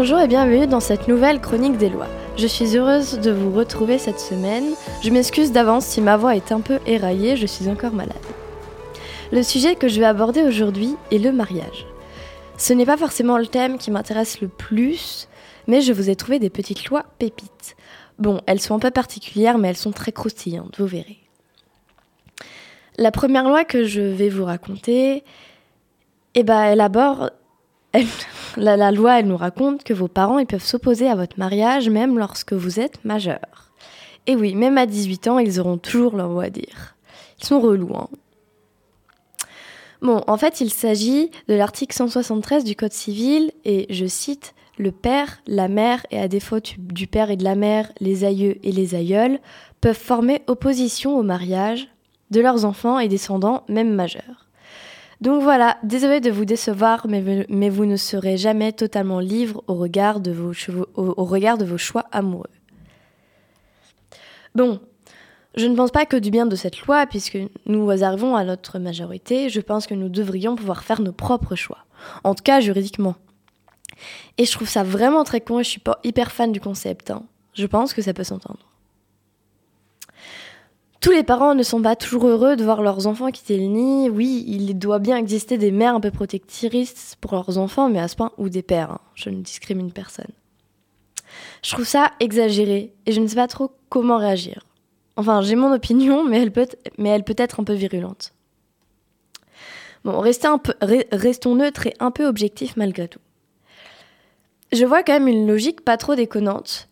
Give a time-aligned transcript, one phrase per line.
[0.00, 2.08] Bonjour et bienvenue dans cette nouvelle chronique des lois.
[2.38, 4.64] Je suis heureuse de vous retrouver cette semaine.
[5.02, 8.16] Je m'excuse d'avance si ma voix est un peu éraillée, je suis encore malade.
[9.30, 11.84] Le sujet que je vais aborder aujourd'hui est le mariage.
[12.56, 15.28] Ce n'est pas forcément le thème qui m'intéresse le plus,
[15.66, 17.76] mais je vous ai trouvé des petites lois pépites.
[18.18, 21.18] Bon, elles sont un peu particulières, mais elles sont très croustillantes, vous verrez.
[22.96, 25.24] La première loi que je vais vous raconter,
[26.34, 27.34] eh ben, elle aborde
[28.56, 32.52] la, loi, elle nous raconte que vos parents peuvent s'opposer à votre mariage même lorsque
[32.52, 33.72] vous êtes majeur.
[34.26, 36.96] Et oui, même à 18 ans, ils auront toujours leur mot à dire.
[37.40, 38.08] Ils sont relous, hein.
[40.02, 44.92] Bon, en fait, il s'agit de l'article 173 du Code civil et je cite le
[44.92, 48.72] père, la mère et à défaut du père et de la mère, les aïeux et
[48.72, 49.38] les aïeuls
[49.82, 51.88] peuvent former opposition au mariage
[52.30, 54.49] de leurs enfants et descendants, même majeurs.
[55.20, 60.20] Donc voilà, désolé de vous décevoir, mais, vous ne serez jamais totalement libre au regard
[60.20, 60.52] de vos,
[60.94, 62.48] au, regard de vos choix amoureux.
[64.54, 64.80] Bon,
[65.56, 68.78] je ne pense pas que du bien de cette loi, puisque nous arrivons à notre
[68.78, 71.84] majorité, je pense que nous devrions pouvoir faire nos propres choix.
[72.24, 73.16] En tout cas, juridiquement.
[74.38, 77.10] Et je trouve ça vraiment très con et je suis pas hyper fan du concept.
[77.10, 77.24] Hein.
[77.52, 78.69] Je pense que ça peut s'entendre.
[81.00, 84.10] Tous les parents ne sont pas toujours heureux de voir leurs enfants quitter le nid.
[84.10, 88.08] Oui, il doit bien exister des mères un peu protectrices pour leurs enfants, mais à
[88.08, 88.90] ce point, ou des pères.
[88.90, 89.00] Hein.
[89.14, 90.30] Je ne discrimine personne.
[91.62, 94.66] Je trouve ça exagéré et je ne sais pas trop comment réagir.
[95.16, 96.66] Enfin, j'ai mon opinion, mais elle peut,
[97.38, 98.34] être un peu virulente.
[100.04, 103.20] Bon, restons neutres et un peu objectifs malgré tout.
[104.72, 106.88] Je vois quand même une logique pas trop déconnante,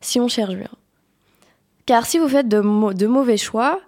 [0.00, 0.70] si on cherche bien.
[1.88, 2.60] Car si vous faites de,
[3.06, 3.80] mauvais choix,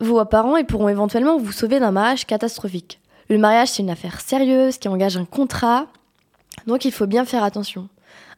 [0.00, 2.98] vos parents pourront éventuellement vous sauver d'un mariage catastrophique.
[3.28, 5.86] Le mariage, c'est une affaire sérieuse qui engage un contrat,
[6.66, 7.88] donc il faut bien faire attention.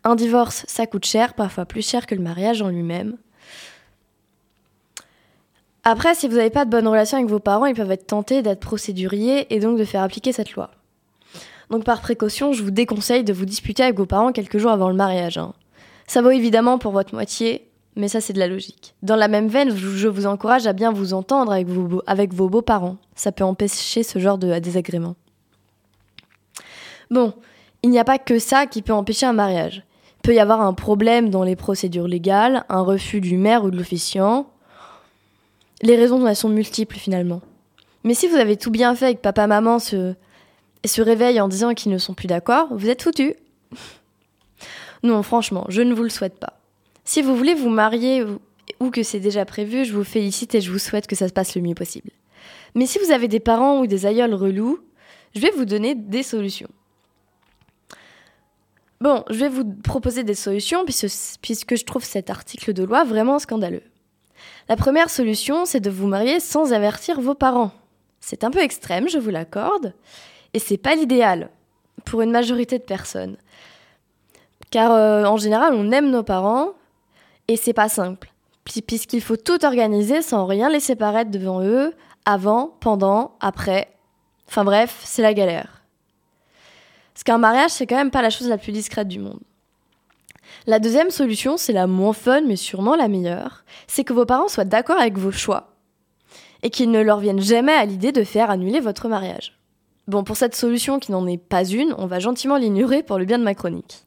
[0.04, 3.16] Un divorce, ça coûte cher, parfois plus cher que le mariage en lui-même.
[5.84, 8.42] Après, si vous n'avez pas de bonne relation avec vos parents, ils peuvent être tentés
[8.42, 10.70] d'être procéduriers et donc de faire appliquer cette loi.
[11.70, 14.90] Donc par précaution, je vous déconseille de vous disputer avec vos parents quelques jours avant
[14.90, 15.38] le mariage.
[15.38, 15.54] Hein.
[16.06, 18.94] Ça vaut évidemment pour votre moitié, mais ça, c'est de la logique.
[19.02, 21.66] Dans la même veine, je vous encourage à bien vous entendre avec
[22.32, 22.96] vos, beaux-parents.
[23.14, 25.14] Ça peut empêcher ce genre de désagrément.
[27.10, 27.34] Bon,
[27.82, 29.84] il n'y a pas que ça qui peut empêcher un mariage.
[30.18, 33.70] Il peut y avoir un problème dans les procédures légales, un refus du maire ou
[33.70, 34.46] de l'officiant.
[35.82, 37.42] Les raisons elles sont multiples finalement.
[38.04, 40.14] Mais si vous avez tout bien fait et que papa-maman se,
[40.84, 43.34] se réveille en disant qu'ils ne sont plus d'accord, vous êtes foutu.
[45.02, 46.61] non, franchement, je ne vous le souhaite pas.
[47.04, 48.24] Si vous voulez vous marier
[48.80, 51.32] ou, que c'est déjà prévu, je vous félicite et je vous souhaite que ça se
[51.32, 52.10] passe le mieux possible.
[52.74, 54.78] Mais si vous avez des parents ou des aïeuls relous,
[55.34, 56.68] je vais vous donner des solutions.
[59.00, 63.40] Bon, je vais vous proposer des solutions puisque, je trouve cet article de loi vraiment
[63.40, 63.82] scandaleux.
[64.68, 67.72] La première solution, c'est de vous marier sans avertir vos parents.
[68.20, 69.94] C'est un peu extrême, je vous l'accorde,
[70.54, 71.50] et c'est pas l'idéal
[72.04, 73.36] pour une majorité de personnes.
[74.70, 76.70] Car euh, en général, on aime nos parents,
[77.48, 78.32] et c'est pas simple,
[78.64, 81.94] puisqu'il faut tout organiser sans rien laisser paraître devant eux,
[82.24, 83.88] avant, pendant, après.
[84.48, 85.82] Enfin bref, c'est la galère.
[87.14, 89.40] Parce qu'un mariage, c'est quand même pas la chose la plus discrète du monde.
[90.66, 94.48] La deuxième solution, c'est la moins fun, mais sûrement la meilleure, c'est que vos parents
[94.48, 95.68] soient d'accord avec vos choix
[96.62, 99.58] et qu'ils ne leur viennent jamais à l'idée de faire annuler votre mariage.
[100.06, 103.24] Bon, pour cette solution qui n'en est pas une, on va gentiment l'ignorer pour le
[103.24, 104.04] bien de ma chronique.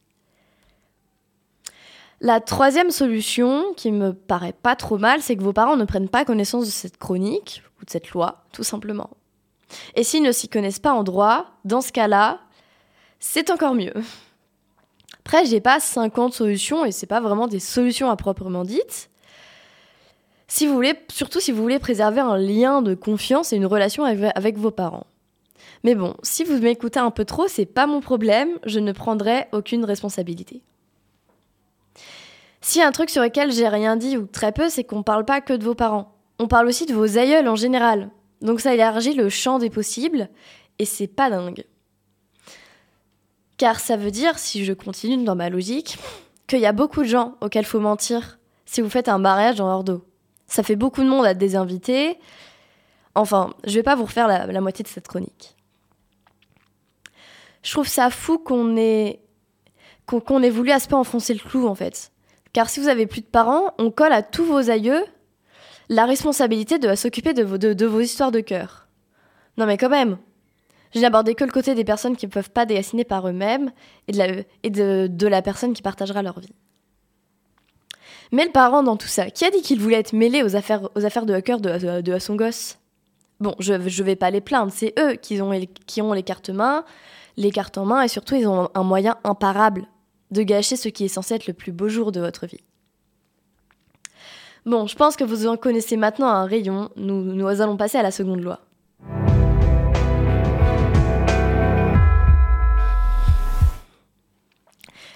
[2.21, 6.09] La troisième solution, qui me paraît pas trop mal, c'est que vos parents ne prennent
[6.09, 9.09] pas connaissance de cette chronique ou de cette loi, tout simplement.
[9.95, 12.39] Et s'ils ne s'y connaissent pas en droit, dans ce cas-là,
[13.19, 13.93] c'est encore mieux.
[15.19, 19.09] Après, j'ai pas 50 solutions et c'est pas vraiment des solutions à proprement dites.
[20.47, 24.03] Si vous voulez, surtout si vous voulez préserver un lien de confiance et une relation
[24.05, 25.07] avec vos parents.
[25.83, 29.47] Mais bon, si vous m'écoutez un peu trop, c'est pas mon problème, je ne prendrai
[29.51, 30.61] aucune responsabilité.
[32.67, 35.39] Si un truc sur lequel j'ai rien dit ou très peu, c'est qu'on parle pas
[35.39, 36.15] que de vos parents.
[36.39, 38.09] On parle aussi de vos aïeuls en général.
[38.41, 40.29] Donc ça élargit le champ des possibles
[40.79, 41.63] et c'est pas dingue.
[43.57, 45.99] Car ça veut dire, si je continue dans ma logique,
[46.47, 49.67] qu'il y a beaucoup de gens auxquels faut mentir si vous faites un mariage dans
[49.67, 50.03] leur dos.
[50.47, 52.17] Ça fait beaucoup de monde à désinviter.
[53.13, 55.55] Enfin, je vais pas vous refaire la, moitié de cette chronique.
[57.61, 59.21] Je trouve ça fou qu'on ait
[60.07, 62.11] qu'on ait voulu à ce point enfoncer le clou en fait.
[62.55, 65.03] Car si vous avez plus de parents, on colle à tous vos aïeux
[65.89, 67.43] la responsabilité de s'occuper de
[67.85, 68.87] vos, histoires de cœur.
[69.57, 70.17] Non mais quand même,
[70.95, 73.73] Je abordé que le côté des personnes qui ne peuvent pas dessiner par eux-mêmes
[74.07, 74.13] et,
[74.69, 76.55] de la, personne qui partagera leur vie.
[78.31, 80.89] Mais le parent dans tout ça, qui a dit qu'il voulait être mêlé aux affaires,
[80.93, 82.77] de hacker de, de, son gosse?
[83.41, 85.51] Bon, je ne vais pas les plaindre, c'est eux qui ont,
[85.87, 86.85] qui ont les cartes main,
[87.35, 89.89] les cartes en main, et surtout ils ont un moyen imparable
[90.31, 92.61] de gâcher ce qui est censé être le plus beau jour de votre vie.
[94.65, 98.09] Bon, je pense que vous en connaissez maintenant un rayon, nous, allons passer à la
[98.09, 98.61] seconde loi.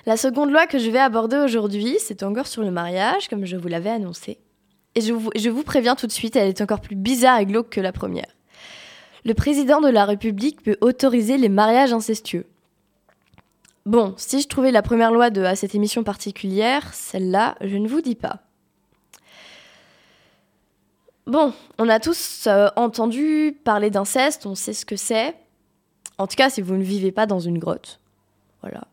[0.06, 3.58] La seconde loi que je vais aborder aujourd'hui, c'est encore sur le mariage, comme je
[3.58, 4.40] vous l'avais annoncé.
[4.96, 7.82] Et je vous, préviens tout de suite, elle est encore plus bizarre et glauque que
[7.82, 8.36] la première.
[9.26, 12.46] Le président de la République peut autoriser les mariages incestueux.
[13.86, 17.88] Bon, si je trouvais la première loi de à cette émission particulière, celle-là, je ne
[17.88, 18.42] vous dis pas.
[21.26, 25.36] Bon, on a tous euh, entendu parler d'inceste, on sait ce que c'est.
[26.18, 28.00] En tout cas, si vous ne vivez pas dans une grotte.
[28.62, 28.88] Voilà.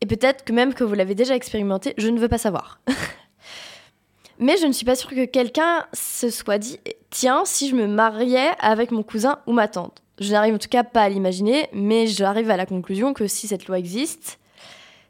[0.00, 2.80] Et peut-être que même que vous l'avez déjà expérimenté, je ne veux pas savoir.
[4.38, 6.78] Mais je ne suis pas sûre que quelqu'un se soit dit
[7.10, 10.02] tiens, si je me mariais avec mon cousin ou ma tante.
[10.20, 13.48] Je n'arrive en tout cas pas à l'imaginer, mais j'arrive à la conclusion que si
[13.48, 14.38] cette loi existe,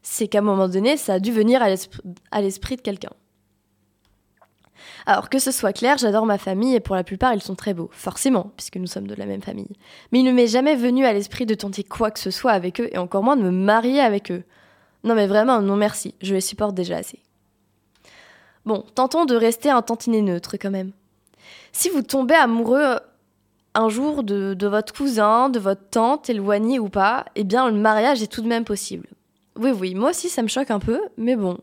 [0.03, 3.11] c'est qu'à un moment donné, ça a dû venir à l'esprit de quelqu'un.
[5.07, 7.75] Alors que ce soit clair, j'adore ma famille et pour la plupart ils sont très
[7.75, 9.77] beaux, forcément, puisque nous sommes de la même famille.
[10.13, 12.81] Mais il ne m'est jamais venu à l'esprit de tenter quoi que ce soit avec
[12.81, 14.45] eux et encore moins de me marier avec eux.
[15.03, 17.21] Non mais vraiment, non merci, je les supporte déjà assez.
[18.67, 20.93] Bon, tentons de rester un tantinet neutre quand même.
[21.73, 22.99] Si vous tombez amoureux
[23.75, 28.23] un jour de, votre cousin, de votre tante, éloigné ou pas, eh bien le mariage
[28.23, 29.09] est tout de même possible.
[29.57, 31.59] Oui, oui, moi aussi ça me choque un peu, mais bon.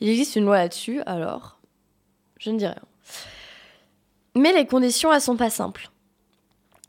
[0.00, 1.58] Il existe une loi là-dessus, alors
[2.38, 2.76] je ne dis rien.
[4.36, 5.90] Mais les conditions, elles sont pas simples.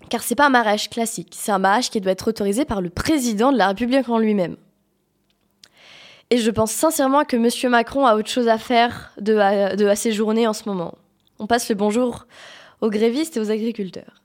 [0.09, 2.89] Car c'est pas un mariage classique, c'est un mariage qui doit être autorisé par le
[2.89, 4.55] président de la République en lui-même.
[6.29, 7.71] Et je pense sincèrement que M.
[7.71, 10.93] Macron a autre chose à faire de, à, ses journées en ce moment.
[11.39, 12.27] On passe le bonjour
[12.81, 14.18] aux grévistes et aux agriculteurs.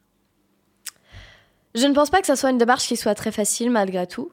[1.74, 4.30] Je ne pense pas que ça soit une démarche qui soit très facile malgré tout.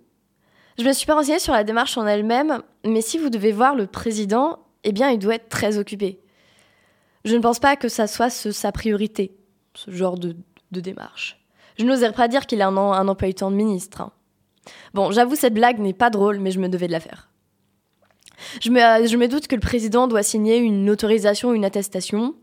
[0.78, 3.76] Je me suis pas renseignée sur la démarche en elle-même, mais si vous devez voir
[3.76, 6.20] le président, eh bien il doit être très occupé.
[7.26, 9.36] Je ne pense pas que ça soit sa priorité,
[9.74, 10.36] ce genre de,
[10.72, 11.40] démarche.
[11.78, 14.02] Je n'oserais pas dire qu'il a un, un emploi de ministre.
[14.02, 14.12] Hein.
[14.94, 17.30] Bon, j'avoue, cette blague n'est pas drôle, mais je me devais de la faire.
[18.62, 22.36] Je me, je me doute que le président doit signer une autorisation ou une attestation.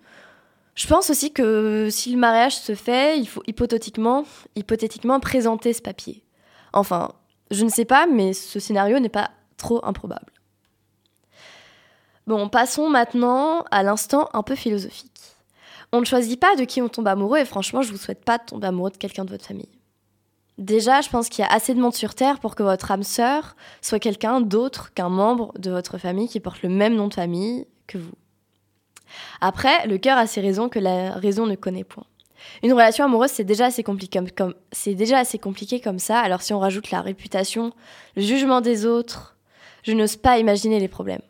[0.78, 5.82] Je pense aussi que si le mariage se fait, il faut hypothétiquement, hypothétiquement présenter ce
[5.82, 6.22] papier.
[6.72, 7.10] Enfin,
[7.50, 10.32] je ne sais pas, mais ce scénario n'est pas trop improbable.
[12.28, 15.20] Bon, passons maintenant à l'instant un peu philosophique.
[15.90, 18.38] On ne choisit pas de qui on tombe amoureux et franchement, je vous souhaite pas
[18.38, 19.80] de tomber amoureux de quelqu'un de votre famille.
[20.58, 23.02] Déjà, je pense qu'il y a assez de monde sur Terre pour que votre âme
[23.02, 27.14] sœur soit quelqu'un d'autre qu'un membre de votre famille qui porte le même nom de
[27.14, 28.14] famille que vous.
[29.40, 32.04] Après, le cœur a ses raisons que la raison ne connaît point.
[32.62, 34.20] Une relation amoureuse, c'est déjà assez compliqué
[35.80, 36.20] comme, ça.
[36.20, 37.72] Alors si on rajoute la réputation,
[38.16, 39.36] le jugement des autres,
[39.82, 41.22] je n'ose pas imaginer les problèmes.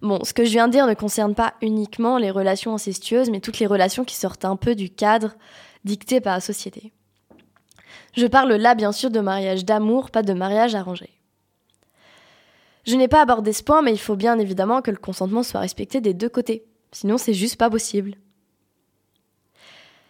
[0.00, 3.40] Bon, ce que je viens de dire ne concerne pas uniquement les relations incestueuses, mais
[3.40, 5.34] toutes les relations qui sortent un peu du cadre
[5.84, 6.92] dicté par la société.
[8.16, 11.10] Je parle là bien sûr de mariage d'amour, pas de mariage arrangé.
[12.84, 15.60] Je n'ai pas abordé ce point, mais il faut bien évidemment que le consentement soit
[15.60, 16.64] respecté des deux côtés.
[16.92, 18.14] Sinon, c'est juste pas possible.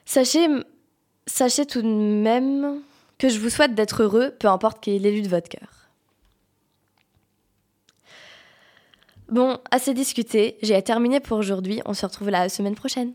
[0.04, 0.46] Sachez,
[1.26, 2.82] sachez tout de même
[3.18, 5.88] que je vous souhaite d'être heureux, peu importe quel est l'élu de votre cœur.
[9.28, 13.14] Bon, assez discuté, j'ai terminé pour aujourd'hui, on se retrouve la semaine prochaine.